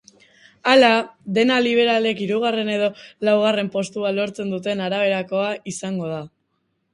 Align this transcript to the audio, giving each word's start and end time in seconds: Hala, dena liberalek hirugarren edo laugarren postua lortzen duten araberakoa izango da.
Hala, 0.69 0.87
dena 1.37 1.57
liberalek 1.65 2.23
hirugarren 2.25 2.71
edo 2.77 2.87
laugarren 3.29 3.69
postua 3.77 4.15
lortzen 4.21 4.55
duten 4.57 4.83
araberakoa 4.87 5.53
izango 5.75 6.11
da. 6.17 6.25